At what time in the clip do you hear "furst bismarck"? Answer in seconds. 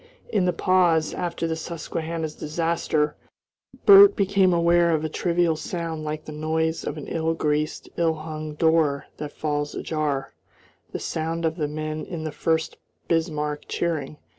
12.31-13.67